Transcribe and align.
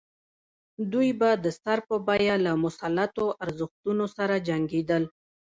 دوی 0.91 1.09
به 1.19 1.29
د 1.43 1.45
سر 1.61 1.79
په 1.87 1.95
بیه 2.07 2.35
له 2.45 2.51
مسلطو 2.63 3.25
ارزښتونو 3.43 4.05
سره 4.17 4.35
جنګېدل. 4.47 5.03